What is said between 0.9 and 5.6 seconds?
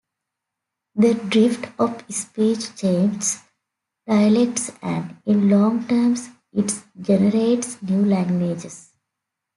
The drift of speech changes dialects and, in